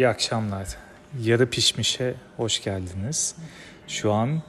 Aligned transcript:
İyi 0.00 0.08
akşamlar. 0.08 0.66
Yarı 1.22 1.50
pişmişe 1.50 2.14
hoş 2.36 2.62
geldiniz. 2.62 3.34
Şu 3.88 4.12
an 4.12 4.42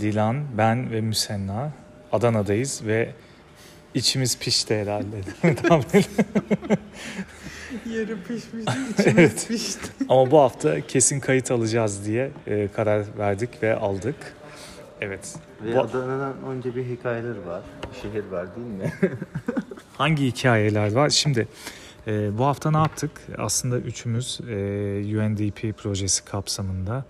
Dilan, 0.00 0.44
ben 0.58 0.90
ve 0.90 1.00
Müsenna 1.00 1.72
Adana'dayız 2.12 2.86
ve 2.86 3.10
içimiz 3.94 4.38
pişti 4.38 4.80
herhalde. 4.80 5.16
Yarı 7.94 8.22
pişmiş, 8.22 8.64
içimiz 8.98 9.18
Evet. 9.18 9.46
pişti. 9.48 9.88
Ama 10.08 10.30
bu 10.30 10.40
hafta 10.40 10.80
kesin 10.80 11.20
kayıt 11.20 11.50
alacağız 11.50 12.06
diye 12.06 12.30
e, 12.46 12.68
karar 12.76 13.04
verdik 13.18 13.62
ve 13.62 13.74
aldık. 13.76 14.16
Evet. 15.00 15.34
Ve 15.64 15.74
Bu- 15.76 15.80
Adana'dan 15.80 16.34
önce 16.48 16.76
bir 16.76 16.84
hikayeler 16.84 17.36
var. 17.46 17.62
Şehir 18.02 18.24
var 18.24 18.46
değil 18.56 18.66
mi? 18.66 18.92
Hangi 19.98 20.26
hikayeler 20.26 20.92
var? 20.92 21.10
Şimdi 21.10 21.48
e, 22.06 22.38
bu 22.38 22.44
hafta 22.44 22.70
ne 22.70 22.76
yaptık? 22.76 23.10
Aslında 23.38 23.78
üçümüz 23.78 24.40
e, 24.48 24.54
UNDP 25.18 25.78
projesi 25.78 26.24
kapsamında 26.24 27.04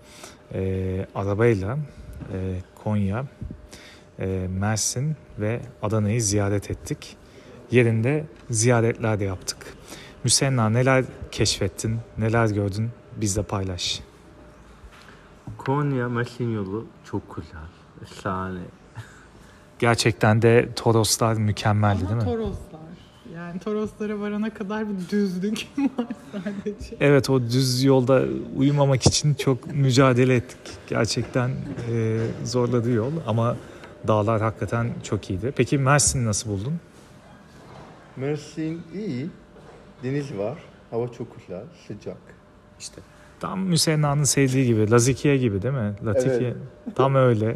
e, 0.53 1.05
arabayla 1.15 1.77
e, 2.33 2.59
Konya, 2.83 3.25
e, 4.19 4.47
Mersin 4.59 5.15
ve 5.39 5.61
Adana'yı 5.81 6.21
ziyaret 6.21 6.71
ettik. 6.71 7.17
Yerinde 7.71 8.25
ziyaretler 8.49 9.19
de 9.19 9.23
yaptık. 9.23 9.57
Müsenna 10.23 10.69
neler 10.69 11.05
keşfettin, 11.31 11.99
neler 12.17 12.47
gördün 12.47 12.89
bizle 13.15 13.43
paylaş. 13.43 14.01
Konya 15.57 16.09
Mersin 16.09 16.51
yolu 16.51 16.85
çok 17.11 17.35
güzel. 17.35 17.59
Efsane. 18.01 18.59
Gerçekten 19.79 20.41
de 20.41 20.69
Toroslar 20.75 21.33
mükemmeldi 21.33 21.99
değil 21.99 22.11
Ama 22.11 22.21
mi? 22.21 22.25
Toroslar. 22.25 22.84
Yani 23.35 23.59
Toroslara 23.59 24.19
varana 24.19 24.53
kadar 24.53 24.89
bir 24.89 25.09
düzlük 25.09 25.67
var 25.77 26.07
sadece. 26.31 26.95
Evet 26.99 27.29
o 27.29 27.41
düz 27.41 27.83
yolda 27.83 28.23
uyumamak 28.57 29.07
için 29.07 29.33
çok 29.33 29.73
mücadele 29.75 30.35
ettik. 30.35 30.57
Gerçekten 30.87 31.49
e, 31.91 32.19
zorladı 32.43 32.91
yol 32.91 33.11
ama 33.27 33.57
dağlar 34.07 34.41
hakikaten 34.41 34.87
çok 35.03 35.29
iyiydi. 35.29 35.53
Peki 35.55 35.77
Mersin'i 35.77 36.25
nasıl 36.25 36.49
buldun? 36.49 36.73
Mersin 38.15 38.81
iyi. 38.93 39.29
Deniz 40.03 40.37
var. 40.37 40.57
Hava 40.91 41.07
çok 41.07 41.39
güzel. 41.39 41.63
Sıcak. 41.87 42.17
İşte 42.79 43.01
tam 43.39 43.59
Müsenna'nın 43.59 44.23
sevdiği 44.23 44.65
gibi, 44.65 44.91
Lazikiye 44.91 45.37
gibi 45.37 45.61
değil 45.61 45.73
mi? 45.73 45.93
Latifiye. 46.05 46.53
Tam 46.95 47.15
öyle. 47.15 47.55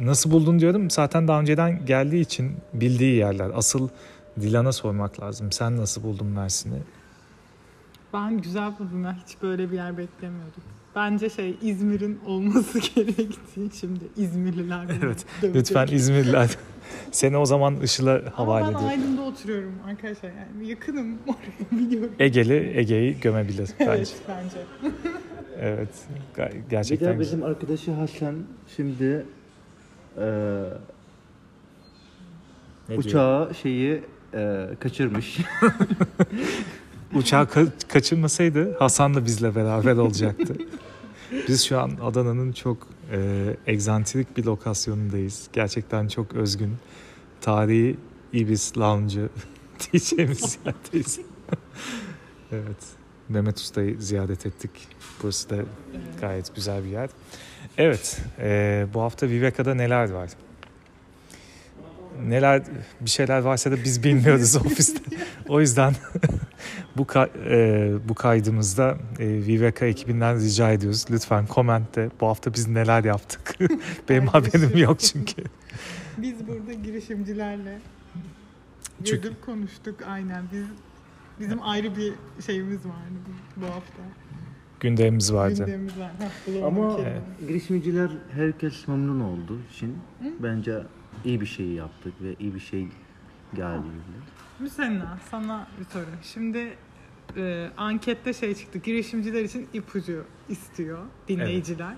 Nasıl 0.00 0.30
buldun 0.30 0.58
diyorum. 0.58 0.90
Zaten 0.90 1.28
daha 1.28 1.40
önceden 1.40 1.86
geldiği 1.86 2.20
için 2.20 2.56
bildiği 2.74 3.14
yerler. 3.14 3.50
Asıl 3.54 3.88
Dilan'a 4.40 4.72
sormak 4.72 5.20
lazım. 5.20 5.52
Sen 5.52 5.76
nasıl 5.76 6.02
buldun 6.02 6.26
Mersin'i? 6.26 6.78
Ben 8.12 8.38
güzel 8.40 8.72
buldum 8.78 9.04
ya. 9.04 9.16
Hiç 9.26 9.42
böyle 9.42 9.70
bir 9.70 9.76
yer 9.76 9.98
beklemiyordum. 9.98 10.62
Bence 10.96 11.30
şey 11.30 11.56
İzmir'in 11.62 12.20
olması 12.26 12.78
gerektiği 12.94 13.70
şimdi 13.80 14.04
İzmirliler 14.16 14.84
Evet, 15.02 15.24
dövecek. 15.42 15.56
Lütfen 15.56 15.86
İzmirliler. 15.86 16.56
Seni 17.12 17.36
o 17.36 17.44
zaman 17.46 17.76
Işıl'a 17.80 18.22
havale 18.34 18.64
ben 18.64 18.68
ediyorum. 18.70 18.88
Aydın'da 18.88 19.22
oturuyorum 19.22 19.72
arkadaşlar. 19.86 20.30
Yani 20.30 20.68
yakınım 20.68 21.18
oraya 21.26 21.80
biliyorum. 21.82 22.12
Egeli 22.18 22.72
Ege'yi 22.78 23.20
gömebilir 23.20 23.70
bence. 23.80 23.90
Evet 23.92 24.16
bence. 24.28 24.56
Evet. 25.60 25.88
Ga- 26.36 26.54
Bir 26.54 26.70
Gerçekten 26.70 27.08
de 27.08 27.14
güzel. 27.16 27.20
bizim 27.20 27.42
arkadaşı 27.50 27.92
Hasan 27.92 28.34
şimdi 28.76 29.04
e, 30.18 30.24
Ne 32.88 32.88
diyor? 32.88 32.98
uçağı 33.04 33.54
şeyi 33.54 34.02
e, 34.34 34.68
kaçırmış. 34.80 35.38
Uçağı 37.14 37.44
ka- 37.44 37.70
kaçırmasaydı 37.88 38.78
Hasan 38.78 39.14
da 39.14 39.24
bizle 39.24 39.54
beraber 39.54 39.96
olacaktı. 39.96 40.54
Biz 41.48 41.64
şu 41.64 41.80
an 41.80 41.90
Adana'nın 42.02 42.52
çok 42.52 42.86
e, 43.12 43.18
egzantrik 43.66 44.36
bir 44.36 44.44
lokasyonundayız. 44.44 45.48
Gerçekten 45.52 46.08
çok 46.08 46.34
özgün. 46.34 46.76
Tarihi 47.40 47.96
Ibis 48.32 48.78
Lounge'ı 48.78 49.28
diyeceğimiz 49.92 50.58
yerdeyiz. 50.66 51.20
evet. 52.52 52.76
Mehmet 53.28 53.58
Usta'yı 53.58 54.00
ziyaret 54.00 54.46
ettik. 54.46 54.70
Burası 55.22 55.50
da 55.50 55.56
gayet 56.20 56.54
güzel 56.54 56.84
bir 56.84 56.88
yer. 56.88 57.10
Evet. 57.78 58.20
e, 58.38 58.86
bu 58.94 59.00
hafta 59.00 59.28
Viveka'da 59.28 59.74
neler 59.74 60.10
var? 60.10 60.30
Neler 62.30 62.62
bir 63.00 63.10
şeyler 63.10 63.38
varsa 63.40 63.70
da 63.72 63.76
biz 63.84 64.04
bilmiyoruz 64.04 64.56
ofiste. 64.66 65.00
O 65.48 65.60
yüzden 65.60 65.94
bu 66.96 67.02
ka- 67.02 67.30
e, 67.50 68.08
bu 68.08 68.14
kaydımızda 68.14 68.96
e, 69.18 69.26
Viveka 69.28 69.86
ekibinden 69.86 70.40
rica 70.40 70.70
ediyoruz. 70.72 71.04
Lütfen 71.10 71.46
komente 71.46 72.10
bu 72.20 72.26
hafta 72.26 72.54
biz 72.54 72.68
neler 72.68 73.04
yaptık. 73.04 73.54
Benim 74.08 74.26
haberim 74.26 74.76
yok 74.78 75.00
çünkü. 75.00 75.42
Biz 76.18 76.48
burada 76.48 76.72
girişimcilerle 76.72 77.78
Çünkü- 79.04 79.22
gezip 79.22 79.42
konuştuk 79.46 79.96
aynen. 80.08 80.42
Biz 80.52 80.64
bizim 81.40 81.62
ayrı 81.62 81.96
bir 81.96 82.12
şeyimiz 82.46 82.78
vardı 82.86 83.14
bu, 83.56 83.60
bu 83.60 83.66
hafta. 83.66 84.02
Gündemimiz 84.80 85.32
vardı. 85.32 85.54
Gündemimiz 85.58 85.92
var. 85.98 86.10
Ama 86.66 86.96
kelimeyi. 86.96 87.16
girişimciler 87.48 88.10
herkes 88.34 88.88
memnun 88.88 89.20
olduğu 89.20 89.58
için 89.72 89.96
bence 90.42 90.78
iyi 91.24 91.40
bir 91.40 91.46
şey 91.46 91.66
yaptık 91.66 92.12
ve 92.22 92.34
iyi 92.38 92.54
bir 92.54 92.60
şey 92.60 92.88
geldi. 93.54 93.86
Müsenna 94.58 95.18
sana 95.30 95.66
bir 95.80 95.84
soru. 95.84 96.04
Şimdi 96.22 96.76
e, 97.36 97.70
ankette 97.76 98.32
şey 98.32 98.54
çıktı. 98.54 98.78
Girişimciler 98.78 99.44
için 99.44 99.68
ipucu 99.72 100.24
istiyor 100.48 100.98
dinleyiciler. 101.28 101.94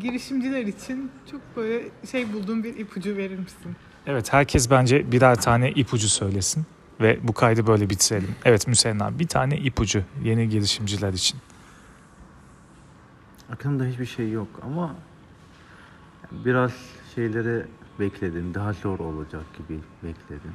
Girişimciler 0.00 0.66
için 0.66 1.10
çok 1.30 1.40
böyle 1.56 1.84
şey 2.10 2.32
bulduğun 2.32 2.64
bir 2.64 2.76
ipucu 2.78 3.16
verir 3.16 3.38
misin? 3.38 3.76
Evet 4.06 4.32
herkes 4.32 4.70
bence 4.70 5.12
birer 5.12 5.36
tane 5.40 5.70
ipucu 5.70 6.08
söylesin. 6.08 6.64
Ve 7.00 7.18
bu 7.22 7.32
kaydı 7.32 7.66
böyle 7.66 7.90
bitirelim. 7.90 8.34
Evet 8.44 8.68
Müsenna 8.68 9.18
bir 9.18 9.26
tane 9.26 9.56
ipucu 9.58 10.02
yeni 10.24 10.48
girişimciler 10.48 11.12
için. 11.12 11.40
Aklımda 13.52 13.84
hiçbir 13.84 14.06
şey 14.06 14.30
yok 14.30 14.48
ama 14.62 14.94
biraz 16.32 16.72
şeyleri 17.16 17.62
bekledim. 18.00 18.54
Daha 18.54 18.72
zor 18.72 18.98
olacak 18.98 19.42
gibi 19.58 19.78
bekledim. 20.02 20.52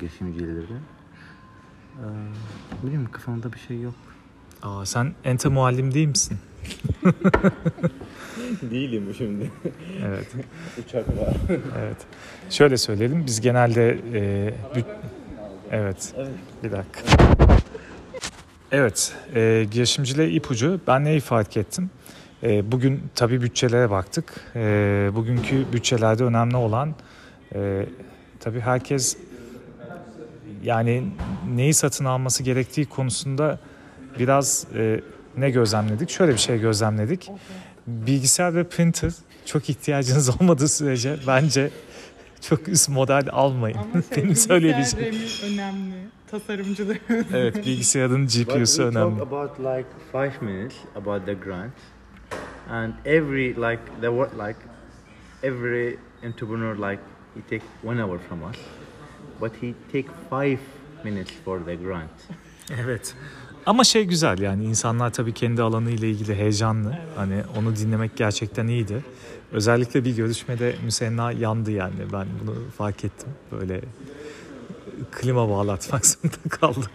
Girişimcileri. 0.00 0.62
Ee, 1.98 2.04
bilmiyorum 2.82 3.08
kafamda 3.12 3.52
bir 3.52 3.58
şey 3.58 3.80
yok. 3.80 3.94
Aa, 4.62 4.86
sen 4.86 5.14
ente 5.24 5.48
muallim 5.48 5.94
değil 5.94 6.08
misin? 6.08 6.38
Değilim 8.62 9.14
şimdi. 9.18 9.50
Evet. 10.06 10.26
Uçak 10.86 11.08
var. 11.08 11.36
Evet. 11.78 11.96
Şöyle 12.50 12.76
söyleyelim. 12.76 13.26
Biz 13.26 13.40
genelde 13.40 13.90
e, 13.90 14.54
bü- 14.74 14.84
evet. 15.70 16.14
Evet. 16.16 16.30
Bir 16.64 16.72
dakika. 16.72 17.00
Evet. 18.72 19.14
E, 19.34 19.66
girişimciliğe 19.70 20.30
ipucu. 20.30 20.80
Ben 20.86 21.04
neyi 21.04 21.20
fark 21.20 21.56
ettim? 21.56 21.90
E, 22.42 22.72
bugün 22.72 23.02
tabii 23.14 23.42
bütçelere 23.42 23.90
baktık. 23.90 24.32
E, 24.56 25.10
bugünkü 25.14 25.72
bütçelerde 25.72 26.24
önemli 26.24 26.56
olan 26.56 26.94
e, 27.54 27.86
tabii 28.40 28.60
herkes 28.60 29.16
yani 30.62 31.04
neyi 31.54 31.74
satın 31.74 32.04
alması 32.04 32.42
gerektiği 32.42 32.86
konusunda 32.86 33.58
biraz 34.18 34.66
e, 34.76 35.00
ne 35.36 35.50
gözlemledik? 35.50 36.10
Şöyle 36.10 36.32
bir 36.32 36.38
şey 36.38 36.60
gözlemledik. 36.60 37.30
Bilgisayar 37.86 38.54
ve 38.54 38.64
printer 38.64 39.12
çok 39.46 39.70
ihtiyacınız 39.70 40.28
olmadığı 40.40 40.68
sürece 40.68 41.16
bence 41.26 41.70
çok 42.40 42.68
üst 42.68 42.88
model 42.88 43.28
almayın. 43.32 43.78
Ama 43.78 44.02
şey, 44.14 44.24
Benim. 44.24 44.34
RAM'i 44.72 45.52
önemli. 45.54 45.94
Tasarımcılar. 46.30 46.98
Evet 47.34 47.66
bilgisayarın 47.66 48.24
But 48.24 48.32
we 48.32 48.42
GPU'su 48.44 48.82
önemli. 48.82 49.18
talk 49.18 49.32
about 49.32 49.58
like 49.58 49.88
five 50.12 50.32
minutes 50.40 50.76
about 50.96 51.26
the 51.26 51.34
grant, 51.34 51.72
and 52.70 52.94
every 53.04 53.54
like 53.54 53.82
the 54.00 54.08
what 54.08 54.32
like 54.32 54.58
every 55.42 55.98
entrepreneur 56.24 56.76
like 56.76 57.02
he 57.34 57.40
take 57.50 57.64
one 57.84 58.02
hour 58.02 58.18
from 58.18 58.42
us, 58.50 58.56
but 59.40 59.52
he 59.60 59.74
take 59.92 60.08
five 60.30 60.60
minutes 61.04 61.32
for 61.44 61.60
the 61.64 61.74
grant. 61.74 62.10
Evet. 62.84 63.14
Ama 63.66 63.84
şey 63.84 64.04
güzel 64.04 64.38
yani 64.38 64.64
insanlar 64.64 65.12
tabii 65.12 65.32
kendi 65.34 65.62
alanı 65.62 65.90
ile 65.90 66.10
ilgili 66.10 66.34
heyecanlı. 66.34 66.98
Hani 67.16 67.42
onu 67.58 67.76
dinlemek 67.76 68.16
gerçekten 68.16 68.66
iyiydi. 68.66 69.04
Özellikle 69.52 70.04
bir 70.04 70.16
görüşmede 70.16 70.76
Müsenna 70.84 71.32
yandı 71.32 71.70
yani 71.70 71.94
ben 72.12 72.26
bunu 72.42 72.54
fark 72.78 73.04
ettim. 73.04 73.28
Böyle 73.52 73.80
klima 75.12 75.48
bağlatmak 75.48 76.06
zorunda 76.06 76.48
kaldık. 76.50 76.90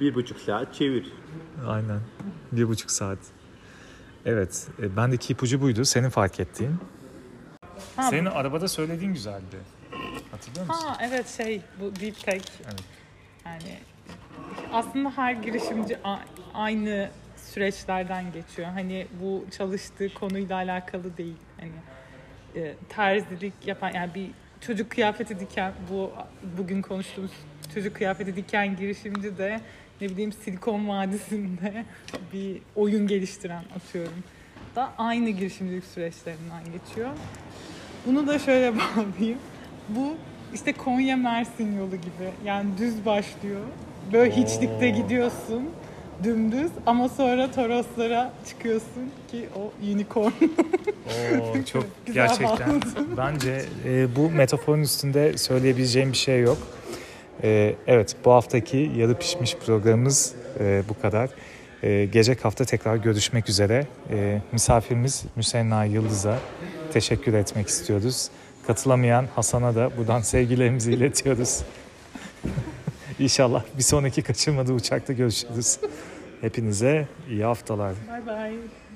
Bir 0.00 0.14
buçuk 0.14 0.38
saat 0.40 0.74
çevir. 0.74 1.12
Aynen. 1.66 2.00
Bir 2.52 2.68
buçuk 2.68 2.90
saat. 2.90 3.18
Evet. 4.28 4.66
e, 4.82 4.96
Bendeki 4.96 5.32
ipucu 5.32 5.60
buydu. 5.60 5.84
Senin 5.84 6.08
fark 6.08 6.40
ettiğin. 6.40 6.76
Ha, 7.96 8.02
Senin 8.02 8.26
arabada 8.26 8.68
söylediğin 8.68 9.12
güzeldi. 9.14 9.56
Hatırlıyor 10.30 10.66
musun? 10.66 10.86
Ha 10.86 10.98
evet 11.02 11.28
şey 11.36 11.62
bu 11.80 11.96
deep 12.00 12.16
tech. 12.20 12.44
Evet. 12.64 12.82
Yani 13.46 13.78
aslında 14.72 15.10
her 15.16 15.32
girişimci 15.32 15.98
aynı 16.54 17.10
süreçlerden 17.36 18.32
geçiyor. 18.32 18.68
Hani 18.68 19.06
bu 19.22 19.44
çalıştığı 19.58 20.14
konuyla 20.14 20.56
alakalı 20.56 21.16
değil. 21.16 21.36
Hani 21.60 21.72
e, 22.56 22.74
terzilik 22.88 23.54
yapan 23.66 23.92
yani 23.94 24.14
bir 24.14 24.30
çocuk 24.60 24.90
kıyafeti 24.90 25.40
diken 25.40 25.72
bu 25.90 26.12
bugün 26.58 26.82
konuştuğumuz 26.82 27.30
çocuk 27.74 27.96
kıyafeti 27.96 28.36
diken 28.36 28.76
girişimci 28.76 29.38
de 29.38 29.60
ne 30.00 30.08
bileyim 30.08 30.32
Silikon 30.32 30.88
Vadisi'nde 30.88 31.84
bir 32.32 32.58
oyun 32.76 33.06
geliştiren 33.06 33.64
atıyorum 33.76 34.24
da 34.76 34.92
aynı 34.98 35.30
girişimcilik 35.30 35.84
süreçlerinden 35.84 36.62
geçiyor. 36.64 37.10
Bunu 38.06 38.26
da 38.26 38.38
şöyle 38.38 38.72
bağlayayım. 38.76 39.38
Bu 39.88 40.14
işte 40.54 40.72
Konya 40.72 41.16
Mersin 41.16 41.78
yolu 41.78 41.96
gibi. 41.96 42.30
Yani 42.44 42.66
düz 42.78 43.04
başlıyor. 43.06 43.60
Böyle 44.12 44.36
hiçlikte 44.36 44.90
gidiyorsun 44.90 45.70
dümdüz 46.24 46.70
ama 46.86 47.08
sonra 47.08 47.50
Toroslara 47.50 48.32
çıkıyorsun 48.48 49.10
ki 49.30 49.48
o 49.56 49.72
unicorn. 49.92 50.32
Oo, 51.40 51.64
çok 51.72 51.86
gerçekten. 52.14 52.82
Bence 53.16 53.64
e, 53.84 54.16
bu 54.16 54.30
metaforun 54.30 54.80
üstünde 54.80 55.38
söyleyebileceğim 55.38 56.12
bir 56.12 56.16
şey 56.16 56.40
yok. 56.40 56.58
E, 57.42 57.74
evet 57.86 58.16
bu 58.24 58.32
haftaki 58.32 58.90
yarı 58.96 59.14
pişmiş 59.14 59.56
programımız 59.56 60.34
e, 60.60 60.82
bu 60.88 61.00
kadar. 61.00 61.30
E, 61.82 62.04
gelecek 62.04 62.44
hafta 62.44 62.64
tekrar 62.64 62.96
görüşmek 62.96 63.48
üzere. 63.48 63.86
E, 64.10 64.40
misafirimiz 64.52 65.24
Müsenna 65.36 65.84
Yıldız'a 65.84 66.38
teşekkür 66.92 67.34
etmek 67.34 67.68
istiyoruz. 67.68 68.30
Katılamayan 68.66 69.26
Hasan'a 69.34 69.74
da 69.74 69.90
buradan 69.96 70.20
sevgilerimizi 70.34 70.92
iletiyoruz. 70.92 71.62
İnşallah 73.18 73.64
bir 73.78 73.82
sonraki 73.82 74.22
kaçırmadığı 74.22 74.72
uçakta 74.72 75.12
görüşürüz. 75.12 75.78
Hepinize 76.40 77.08
iyi 77.30 77.44
haftalar. 77.44 77.94
Bye 78.08 78.26
bye. 78.26 78.87